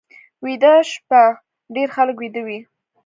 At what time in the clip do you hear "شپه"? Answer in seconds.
0.91-1.21